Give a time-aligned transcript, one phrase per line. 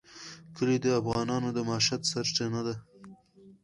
[0.55, 2.75] کلي د افغانانو د معیشت سرچینه ده.